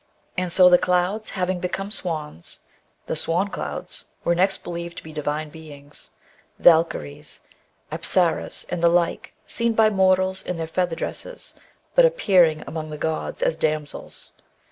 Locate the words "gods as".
12.97-13.55